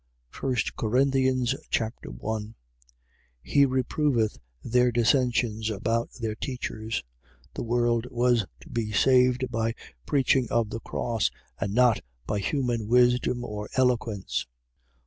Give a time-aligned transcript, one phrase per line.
[0.41, 2.55] 1 Corinthians Chapter 1
[3.43, 7.03] He reproveth their dissensions about their teachers.
[7.53, 9.75] The world was to be saved by
[10.07, 11.29] preaching of the cross,
[11.59, 14.47] and not by human wisdom or eloquence.